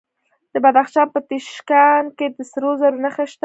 [0.53, 3.39] د بدخشان په تیشکان کې د سرو زرو نښې شته.